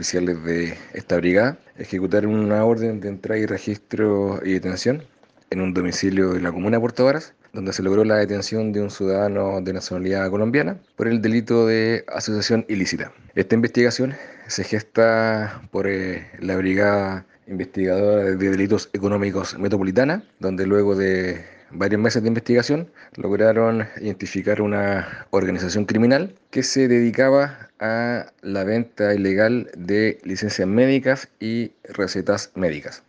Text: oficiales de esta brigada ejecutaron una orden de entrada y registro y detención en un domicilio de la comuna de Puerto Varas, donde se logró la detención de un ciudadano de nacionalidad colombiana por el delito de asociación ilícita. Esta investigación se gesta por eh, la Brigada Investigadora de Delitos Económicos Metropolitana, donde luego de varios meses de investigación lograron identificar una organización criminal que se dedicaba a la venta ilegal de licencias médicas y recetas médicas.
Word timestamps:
oficiales 0.00 0.42
de 0.44 0.78
esta 0.94 1.18
brigada 1.18 1.58
ejecutaron 1.76 2.34
una 2.34 2.64
orden 2.64 3.00
de 3.00 3.08
entrada 3.08 3.38
y 3.38 3.44
registro 3.44 4.40
y 4.42 4.54
detención 4.54 5.02
en 5.50 5.60
un 5.60 5.74
domicilio 5.74 6.32
de 6.32 6.40
la 6.40 6.50
comuna 6.50 6.78
de 6.78 6.80
Puerto 6.80 7.04
Varas, 7.04 7.34
donde 7.52 7.74
se 7.74 7.82
logró 7.82 8.02
la 8.04 8.16
detención 8.16 8.72
de 8.72 8.80
un 8.80 8.90
ciudadano 8.90 9.60
de 9.60 9.74
nacionalidad 9.74 10.30
colombiana 10.30 10.78
por 10.96 11.06
el 11.06 11.20
delito 11.20 11.66
de 11.66 12.06
asociación 12.08 12.64
ilícita. 12.68 13.12
Esta 13.34 13.54
investigación 13.54 14.14
se 14.46 14.64
gesta 14.64 15.60
por 15.70 15.86
eh, 15.86 16.26
la 16.38 16.56
Brigada 16.56 17.26
Investigadora 17.46 18.24
de 18.24 18.36
Delitos 18.36 18.88
Económicos 18.94 19.58
Metropolitana, 19.58 20.22
donde 20.38 20.66
luego 20.66 20.96
de 20.96 21.44
varios 21.72 22.00
meses 22.00 22.22
de 22.22 22.28
investigación 22.28 22.90
lograron 23.16 23.86
identificar 24.00 24.62
una 24.62 25.26
organización 25.28 25.84
criminal 25.84 26.34
que 26.50 26.62
se 26.62 26.88
dedicaba 26.88 27.69
a 27.80 28.32
la 28.42 28.64
venta 28.64 29.14
ilegal 29.14 29.70
de 29.76 30.18
licencias 30.22 30.68
médicas 30.68 31.28
y 31.40 31.72
recetas 31.84 32.52
médicas. 32.54 33.02